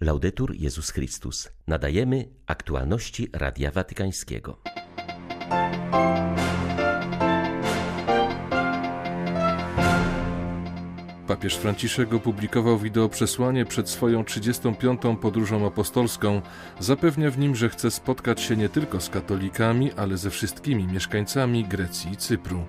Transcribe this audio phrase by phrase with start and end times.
[0.00, 1.48] Laudetur Jezus Chrystus.
[1.66, 4.58] Nadajemy aktualności Radia Watykańskiego.
[11.26, 15.00] Papież Franciszek opublikował wideo przesłanie przed swoją 35.
[15.20, 16.42] podróżą apostolską.
[16.80, 21.64] Zapewnia w nim, że chce spotkać się nie tylko z katolikami, ale ze wszystkimi mieszkańcami
[21.64, 22.64] Grecji i Cypru.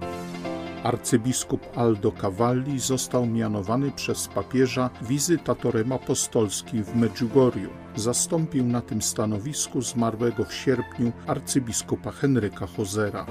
[0.85, 7.69] Arcybiskup Aldo Cavalli został mianowany przez papieża wizytatorem apostolskim w Medjugorju.
[7.95, 13.25] Zastąpił na tym stanowisku zmarłego w sierpniu arcybiskupa Henryka Hozera.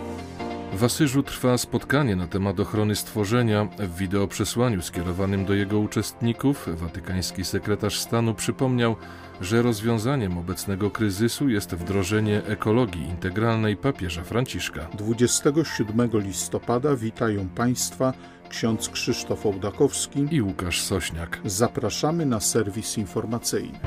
[0.74, 3.69] W Asyżu trwa spotkanie na temat ochrony stworzenia.
[3.78, 8.97] W wideoprzesłaniu skierowanym do jego uczestników watykański sekretarz stanu przypomniał,
[9.41, 14.87] że rozwiązaniem obecnego kryzysu jest wdrożenie ekologii integralnej papieża Franciszka.
[14.98, 18.12] 27 listopada witają Państwa
[18.48, 21.41] ksiądz Krzysztof Ołdakowski i Łukasz Sośniak.
[21.45, 23.78] Zapraszamy na serwis informacyjny.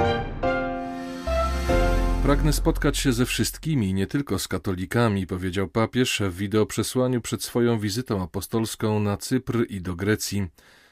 [2.28, 7.80] Pragnę spotkać się ze wszystkimi, nie tylko z katolikami, powiedział papież w wideoprzesłaniu przed swoją
[7.80, 10.48] wizytą apostolską na Cypr i do Grecji.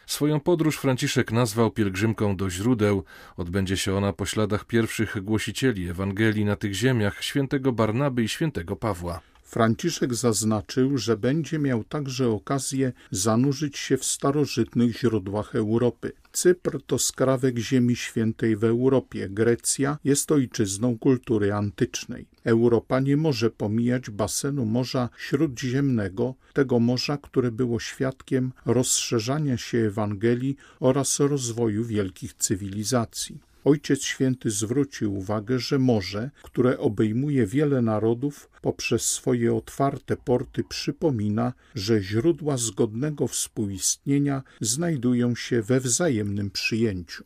[0.05, 3.03] Swoją podróż Franciszek nazwał pielgrzymką do źródeł.
[3.37, 8.75] Odbędzie się ona po śladach pierwszych głosicieli Ewangelii na tych ziemiach, świętego Barnaby i świętego
[8.75, 9.21] Pawła.
[9.45, 16.11] Franciszek zaznaczył, że będzie miał także okazję zanurzyć się w starożytnych źródłach Europy.
[16.31, 22.25] Cypr to skrawek Ziemi Świętej w Europie, Grecja jest ojczyzną kultury antycznej.
[22.43, 30.55] Europa nie może pomijać basenu Morza Śródziemnego, tego morza, które było świadkiem rozszerzania się Ewangelii
[30.79, 33.39] oraz rozwoju wielkich cywilizacji.
[33.65, 41.53] Ojciec Święty zwrócił uwagę, że morze, które obejmuje wiele narodów, poprzez swoje otwarte porty przypomina,
[41.75, 47.23] że źródła zgodnego współistnienia znajdują się we wzajemnym przyjęciu.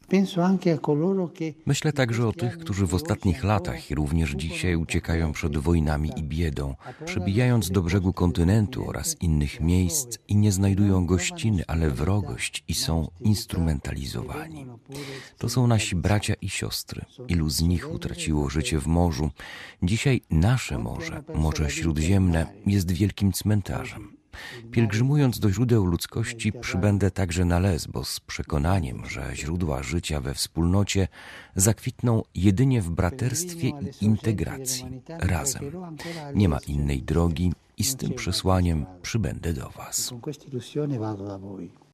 [1.66, 6.24] Myślę także o tych, którzy w ostatnich latach i również dzisiaj uciekają przed wojnami i
[6.24, 12.74] biedą, przebijając do brzegu kontynentu oraz innych miejsc i nie znajdują gościny, ale wrogość i
[12.74, 14.66] są instrumentalizowani.
[15.38, 17.06] To są nasi bracia i siostry.
[17.28, 19.30] Ilu z nich utraciło życie w morzu.
[19.84, 24.20] Dzisiaj nasze morze Morze Śródziemne jest wielkim cmentarzem.
[24.72, 31.08] Pielgrzymując do źródeł ludzkości, przybędę także na Lesbos z przekonaniem, że źródła życia we wspólnocie
[31.56, 35.72] zakwitną jedynie w braterstwie i integracji, razem.
[36.34, 40.14] Nie ma innej drogi i z tym przesłaniem przybędę do Was.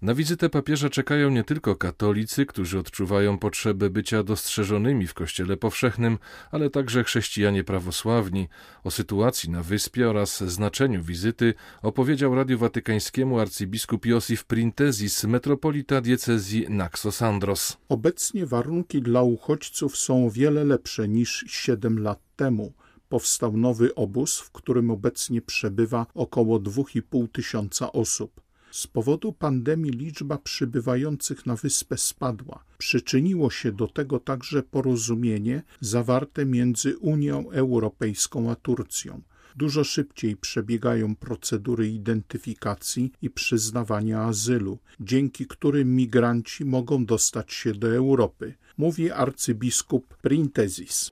[0.01, 6.17] Na wizytę papieża czekają nie tylko katolicy, którzy odczuwają potrzebę bycia dostrzeżonymi w Kościele Powszechnym,
[6.51, 8.47] ale także chrześcijanie prawosławni.
[8.83, 16.67] O sytuacji na wyspie oraz znaczeniu wizyty opowiedział Radiu Watykańskiemu arcybiskup Josif Printezis, metropolita diecezji
[16.69, 17.77] Naxos-Andros.
[17.89, 22.73] Obecnie warunki dla uchodźców są o wiele lepsze niż 7 lat temu
[23.15, 28.41] powstał nowy obóz, w którym obecnie przebywa około 2,5 tysiąca osób.
[28.71, 32.63] Z powodu pandemii liczba przybywających na wyspę spadła.
[32.77, 39.21] Przyczyniło się do tego także porozumienie zawarte między Unią Europejską a Turcją.
[39.55, 47.95] Dużo szybciej przebiegają procedury identyfikacji i przyznawania azylu, dzięki którym migranci mogą dostać się do
[47.95, 51.09] Europy, mówi arcybiskup Printezis.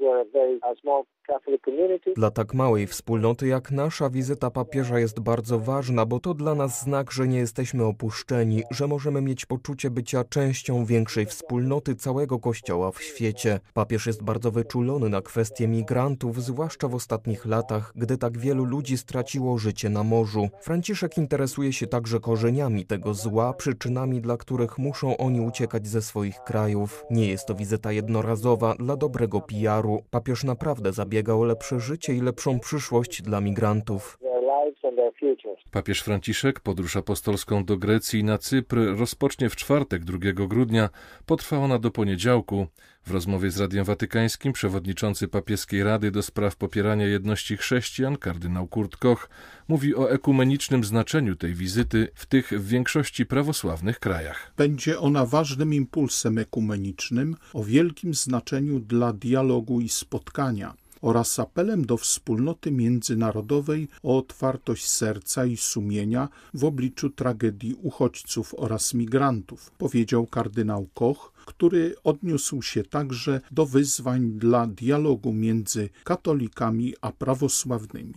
[2.16, 6.84] Dla tak małej wspólnoty jak nasza wizyta papieża jest bardzo ważna, bo to dla nas
[6.84, 12.92] znak, że nie jesteśmy opuszczeni, że możemy mieć poczucie bycia częścią większej wspólnoty całego Kościoła
[12.92, 13.60] w świecie.
[13.74, 18.98] Papież jest bardzo wyczulony na kwestie migrantów, zwłaszcza w ostatnich latach, gdy tak wielu ludzi
[18.98, 20.50] straciło życie na morzu.
[20.62, 26.40] Franciszek interesuje się także korzeniami tego zła, przyczynami, dla których muszą oni uciekać ze swoich
[26.40, 27.06] krajów.
[27.10, 30.04] Nie jest to wizyta jednorazowa dla dobrego PR-u.
[30.10, 34.18] Papież naprawdę zabiega o lepsze życie i lepszą przyszłość dla migrantów.
[35.72, 40.90] Papież Franciszek podróż apostolską do Grecji i na Cypr rozpocznie w czwartek 2 grudnia,
[41.26, 42.68] potrwa ona do poniedziałku.
[43.06, 48.98] W rozmowie z Radiem Watykańskim przewodniczący papieskiej Rady do spraw popierania jedności chrześcijan, kardynał Kurt
[48.98, 49.30] Koch,
[49.68, 54.54] mówi o ekumenicznym znaczeniu tej wizyty w tych w większości prawosławnych krajach.
[54.58, 61.98] Będzie ona ważnym impulsem ekumenicznym o wielkim znaczeniu dla dialogu i spotkania oraz apelem do
[61.98, 70.88] wspólnoty międzynarodowej o otwartość serca i sumienia w obliczu tragedii uchodźców oraz migrantów, powiedział kardynał
[70.94, 78.14] Koch, który odniósł się także do wyzwań dla dialogu między katolikami a prawosławnymi.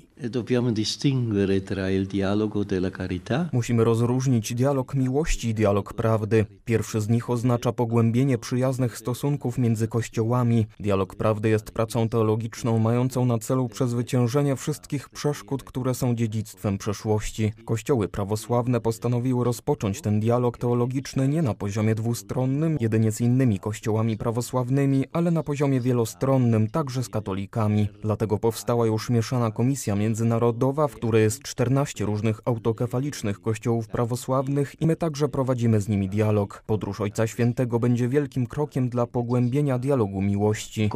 [3.52, 6.46] Musimy rozróżnić dialog miłości i dialog prawdy.
[6.64, 10.66] Pierwszy z nich oznacza pogłębienie przyjaznych stosunków między kościołami.
[10.80, 17.52] Dialog prawdy jest pracą teologiczną mającą na celu przezwyciężenie wszystkich przeszkód, które są dziedzictwem przeszłości.
[17.64, 24.16] Kościoły prawosławne postanowiły rozpocząć ten dialog teologiczny nie na poziomie dwustronnym, jedynie z innymi kościołami
[24.16, 27.88] prawosławnymi, ale na poziomie wielostronnym, także z katolikami.
[28.02, 34.86] Dlatego powstała już mieszana komisja międzynarodowa, w której jest 14 różnych autokefalicznych kościołów prawosławnych i
[34.86, 36.62] my także prowadzimy z nimi dialog.
[36.66, 40.88] Podróż Ojca Świętego będzie wielkim krokiem dla pogłębienia dialogu miłości.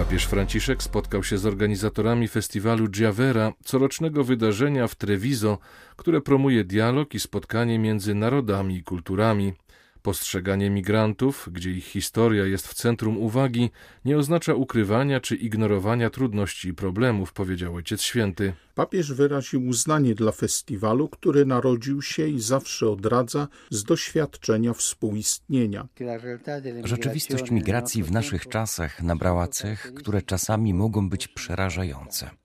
[0.00, 5.58] Papież Franciszek spotkał się z organizatorami festiwalu Giavera, corocznego wydarzenia w Treviso,
[5.96, 9.52] które promuje dialog i spotkanie między narodami i kulturami.
[10.02, 13.70] Postrzeganie migrantów, gdzie ich historia jest w centrum uwagi,
[14.04, 18.52] nie oznacza ukrywania czy ignorowania trudności i problemów, powiedział Ojciec Święty.
[18.74, 25.88] Papież wyraził uznanie dla festiwalu, który narodził się i zawsze odradza z doświadczenia współistnienia.
[26.84, 32.39] Rzeczywistość migracji w naszych czasach nabrała cech, które czasami mogą być przerażające.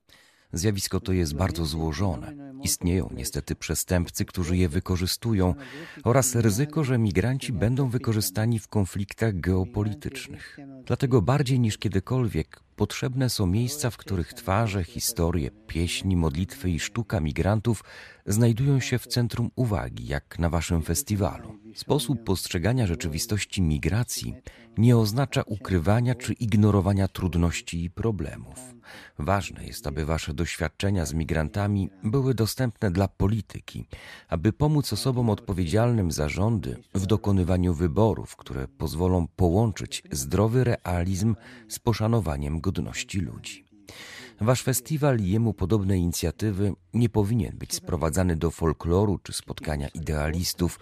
[0.55, 2.35] Zjawisko to jest bardzo złożone.
[2.63, 5.55] Istnieją niestety przestępcy, którzy je wykorzystują
[6.03, 10.57] oraz ryzyko, że migranci będą wykorzystani w konfliktach geopolitycznych.
[10.85, 17.19] Dlatego bardziej niż kiedykolwiek potrzebne są miejsca, w których twarze, historie, pieśni, modlitwy i sztuka
[17.19, 17.83] migrantów
[18.25, 21.59] znajdują się w centrum uwagi, jak na waszym festiwalu.
[21.75, 24.35] Sposób postrzegania rzeczywistości migracji
[24.77, 28.75] nie oznacza ukrywania czy ignorowania trudności i problemów.
[29.19, 33.87] Ważne jest, aby wasze doświadczenia z migrantami były dostępne dla polityki,
[34.27, 41.35] aby pomóc osobom odpowiedzialnym za rządy w dokonywaniu wyborów, które pozwolą połączyć zdrowy realizm
[41.67, 43.65] z poszanowaniem godności ludzi.
[44.41, 50.79] Wasz festiwal i jemu podobne inicjatywy nie powinien być sprowadzany do folkloru czy spotkania idealistów.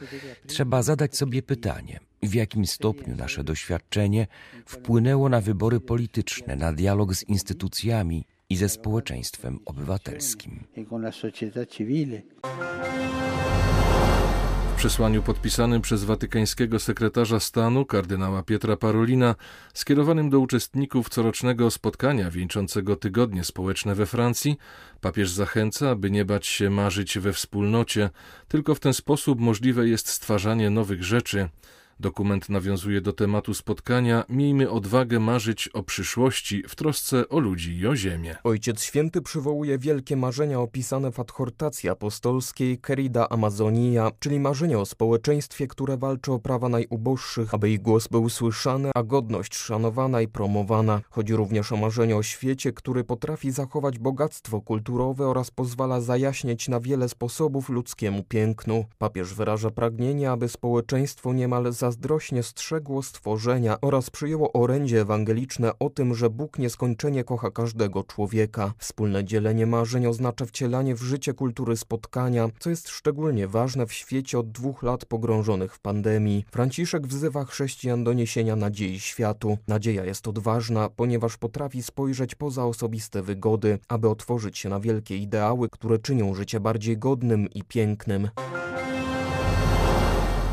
[0.47, 4.27] Trzeba zadać sobie pytanie, w jakim stopniu nasze doświadczenie
[4.65, 10.63] wpłynęło na wybory polityczne, na dialog z instytucjami i ze społeczeństwem obywatelskim
[14.83, 19.35] przesłaniu podpisanym przez watykańskiego sekretarza stanu kardynała Pietra Parolina,
[19.73, 24.57] skierowanym do uczestników corocznego spotkania wieńczącego tygodnie społeczne we Francji,
[25.01, 28.09] papież zachęca, aby nie bać się marzyć we wspólnocie,
[28.47, 31.49] tylko w ten sposób możliwe jest stwarzanie nowych rzeczy,
[32.03, 37.87] Dokument nawiązuje do tematu spotkania Miejmy odwagę marzyć o przyszłości w trosce o ludzi i
[37.87, 38.35] o ziemię.
[38.43, 45.67] Ojciec Święty przywołuje wielkie marzenia opisane w adhortacji apostolskiej Querida Amazonia, czyli marzenia o społeczeństwie,
[45.67, 51.01] które walczy o prawa najuboższych, aby ich głos był słyszany, a godność szanowana i promowana.
[51.09, 56.79] Chodzi również o marzenie o świecie, który potrafi zachować bogactwo kulturowe oraz pozwala zajaśnieć na
[56.79, 58.85] wiele sposobów ludzkiemu pięknu.
[58.97, 66.15] Papież wyraża pragnienie, aby społeczeństwo niemal zazdrośnie strzegło stworzenia oraz przyjęło orędzie ewangeliczne o tym,
[66.15, 68.73] że Bóg nieskończenie kocha każdego człowieka.
[68.77, 74.39] Wspólne dzielenie marzeń oznacza wcielanie w życie kultury spotkania, co jest szczególnie ważne w świecie
[74.39, 76.45] od dwóch lat pogrążonych w pandemii.
[76.51, 79.57] Franciszek wzywa chrześcijan do niesienia nadziei światu.
[79.67, 85.69] Nadzieja jest odważna, ponieważ potrafi spojrzeć poza osobiste wygody, aby otworzyć się na wielkie ideały,
[85.69, 88.29] które czynią życie bardziej godnym i pięknym.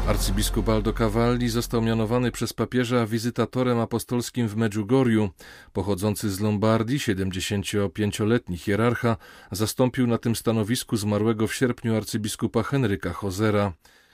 [0.06, 5.30] Arcybiskup Aldo Cavalli został mianowany przez papieża wizytatorem apostolskim w Medjugorju.
[5.72, 9.16] Pochodzący z Lombardii, 75-letni hierarcha,
[9.52, 13.72] zastąpił na tym stanowisku zmarłego w sierpniu arcybiskupa Henryka Hozera.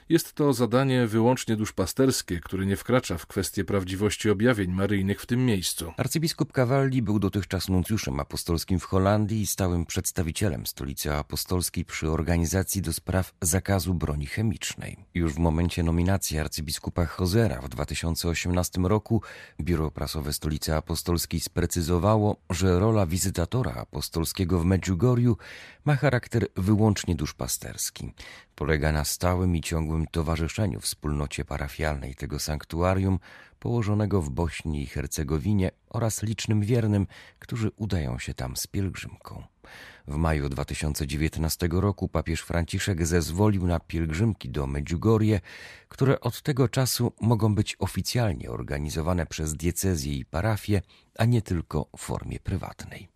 [0.08, 5.46] Jest to zadanie wyłącznie duszpasterskie, które nie wkracza w kwestię prawdziwości objawień maryjnych w tym
[5.46, 5.92] miejscu.
[5.96, 12.82] Arcybiskup Cavalli był dotychczas nuncjuszem apostolskim w Holandii i stałym przedstawicielem stolicy apostolskiej przy organizacji
[12.82, 14.96] do spraw zakazu broni chemicznej.
[15.14, 19.22] Już w momencie nominacji arcybiskupa Hozera w 2018 roku
[19.60, 25.36] Biuro Prasowe Stolicy Apostolskiej sprecyzowało, że rola wizytatora apostolskiego w Medjugorju
[25.84, 28.12] ma charakter wyłącznie duszpasterski.
[28.56, 33.18] Polega na stałym i ciągłym towarzyszeniu wspólnocie parafialnej tego sanktuarium
[33.58, 37.06] położonego w Bośni i Hercegowinie oraz licznym wiernym,
[37.38, 39.42] którzy udają się tam z pielgrzymką.
[40.08, 45.40] W maju 2019 roku papież Franciszek zezwolił na pielgrzymki do Medjugorje,
[45.88, 50.82] które od tego czasu mogą być oficjalnie organizowane przez diecezję i parafię,
[51.18, 53.08] a nie tylko w formie prywatnej.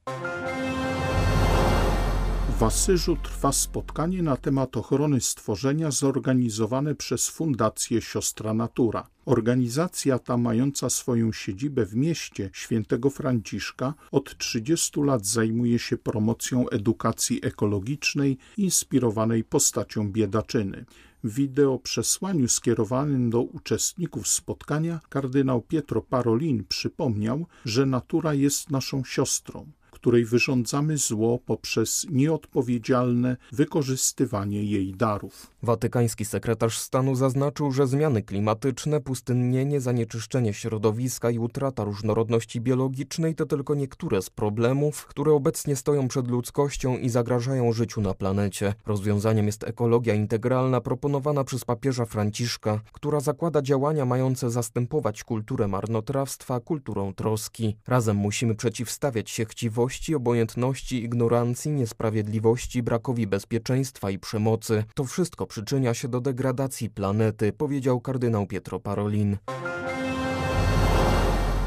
[2.61, 9.07] W Asyżu trwa spotkanie na temat ochrony stworzenia zorganizowane przez Fundację Siostra Natura.
[9.25, 16.69] Organizacja ta, mająca swoją siedzibę w mieście świętego Franciszka, od 30 lat zajmuje się promocją
[16.69, 20.85] edukacji ekologicznej inspirowanej postacią biedaczyny.
[21.25, 29.05] W wideo przesłaniu skierowanym do uczestników spotkania kardynał Pietro Parolin przypomniał, że natura jest naszą
[29.05, 35.51] siostrą której wyrządzamy zło poprzez nieodpowiedzialne wykorzystywanie jej darów.
[35.63, 43.47] Watykański sekretarz stanu zaznaczył, że zmiany klimatyczne, pustynnienie, zanieczyszczenie środowiska i utrata różnorodności biologicznej to
[43.47, 48.75] tylko niektóre z problemów, które obecnie stoją przed ludzkością i zagrażają życiu na planecie.
[48.87, 56.61] Rozwiązaniem jest ekologia integralna proponowana przez papieża Franciszka, która zakłada działania mające zastępować kulturę marnotrawstwa
[56.61, 57.77] kulturą troski.
[57.87, 64.85] Razem musimy przeciwstawiać się chciwości obojętności, ignorancji, niesprawiedliwości, brakowi bezpieczeństwa i przemocy.
[64.95, 69.37] To wszystko przyczynia się do degradacji planety, powiedział kardynał Pietro Parolin.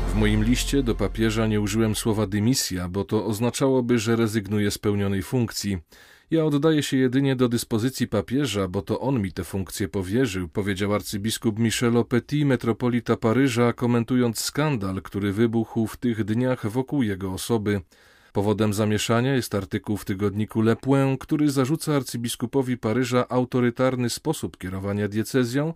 [0.07, 4.77] W moim liście do papieża nie użyłem słowa dymisja, bo to oznaczałoby, że rezygnuję z
[4.77, 5.77] pełnionej funkcji.
[6.31, 10.93] Ja oddaję się jedynie do dyspozycji papieża, bo to on mi tę funkcję powierzył, powiedział
[10.93, 17.81] arcybiskup Michel Petit, metropolita Paryża, komentując skandal, który wybuchł w tych dniach wokół jego osoby.
[18.33, 25.07] Powodem zamieszania jest artykuł w tygodniku Le Point, który zarzuca arcybiskupowi Paryża autorytarny sposób kierowania
[25.07, 25.73] diecezją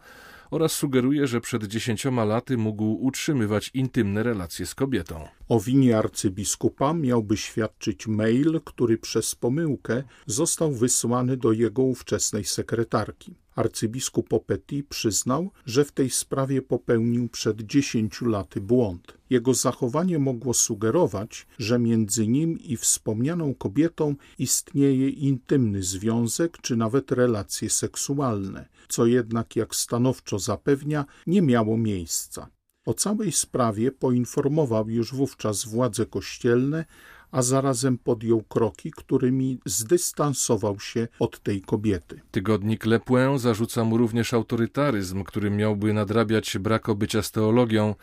[0.51, 5.27] oraz sugeruje, że przed dziesięcioma laty mógł utrzymywać intymne relacje z kobietą.
[5.49, 13.35] O winie arcybiskupa miałby świadczyć mail, który przez pomyłkę został wysłany do jego ówczesnej sekretarki.
[13.57, 19.17] Arcybiskup Opeti przyznał, że w tej sprawie popełnił przed dziesięciu laty błąd.
[19.29, 27.11] Jego zachowanie mogło sugerować, że między nim i wspomnianą kobietą istnieje intymny związek czy nawet
[27.11, 32.49] relacje seksualne, co jednak, jak stanowczo zapewnia, nie miało miejsca.
[32.85, 36.85] O całej sprawie poinformował już wówczas władze kościelne,
[37.31, 42.21] a zarazem podjął kroki, którymi zdystansował się od tej kobiety.
[42.31, 47.95] Tygodnik Le Point zarzuca mu również autorytaryzm, który miałby nadrabiać brak obycia z teologią.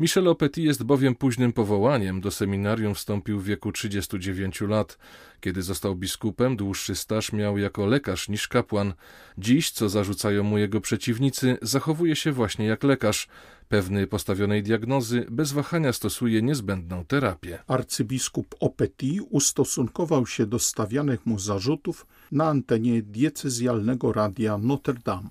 [0.00, 2.20] Michel Opetit jest bowiem późnym powołaniem.
[2.20, 4.98] Do seminarium wstąpił w wieku 39 lat.
[5.40, 8.94] Kiedy został biskupem, dłuższy staż miał jako lekarz niż kapłan.
[9.38, 13.28] Dziś, co zarzucają mu jego przeciwnicy, zachowuje się właśnie jak lekarz.
[13.72, 17.58] Pewny postawionej diagnozy bez wahania stosuje niezbędną terapię.
[17.66, 25.28] Arcybiskup Opeti ustosunkował się do stawianych mu zarzutów na antenie diecezjalnego radia Notre Dame.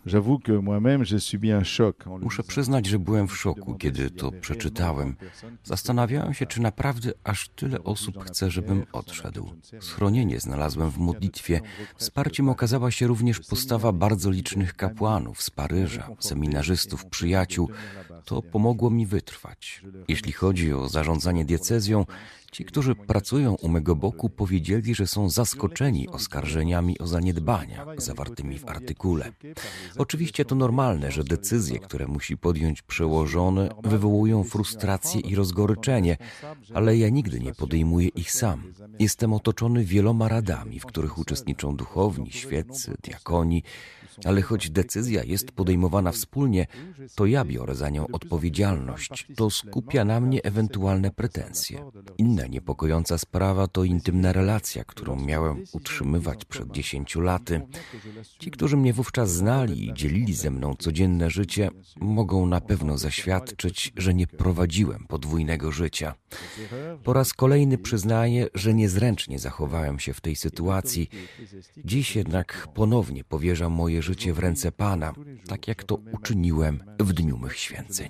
[2.22, 5.16] Muszę przyznać, że byłem w szoku, kiedy to przeczytałem.
[5.64, 9.50] Zastanawiałem się, czy naprawdę aż tyle osób chce, żebym odszedł.
[9.80, 11.62] Schronienie znalazłem w modlitwie.
[11.96, 17.70] Wsparciem okazała się również postawa bardzo licznych kapłanów z Paryża, seminarzystów, przyjaciół.
[18.26, 19.84] To pomogło mi wytrwać.
[20.08, 22.06] Jeśli chodzi o zarządzanie diecezją,
[22.52, 28.68] Ci, którzy pracują u mego boku, powiedzieli, że są zaskoczeni oskarżeniami o zaniedbania zawartymi w
[28.68, 29.32] artykule.
[29.98, 36.18] Oczywiście to normalne, że decyzje, które musi podjąć przełożony, wywołują frustrację i rozgoryczenie,
[36.74, 38.74] ale ja nigdy nie podejmuję ich sam.
[39.00, 43.64] Jestem otoczony wieloma radami, w których uczestniczą duchowni, świeccy, diakoni,
[44.26, 46.68] ale choć decyzja jest podejmowana wspólnie,
[47.16, 49.28] to ja biorę za nią odpowiedzialność.
[49.36, 51.92] To skupia na mnie ewentualne pretensje.
[52.42, 57.62] Inna niepokojąca sprawa to intymna relacja, którą miałem utrzymywać przed dziesięciu laty.
[58.40, 61.70] Ci, którzy mnie wówczas znali i dzielili ze mną codzienne życie,
[62.00, 66.14] mogą na pewno zaświadczyć, że nie prowadziłem podwójnego życia.
[67.04, 71.10] Po raz kolejny przyznaję, że niezręcznie zachowałem się w tej sytuacji.
[71.86, 75.14] Dziś jednak ponownie powierzam moje życie w ręce Pana,
[75.48, 78.10] tak jak to uczyniłem w dniu mych święceń.